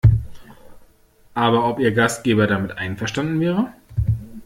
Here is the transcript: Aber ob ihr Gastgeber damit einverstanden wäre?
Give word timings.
Aber 1.35 1.69
ob 1.69 1.77
ihr 1.77 1.93
Gastgeber 1.93 2.47
damit 2.47 2.71
einverstanden 2.75 3.39
wäre? 3.39 3.71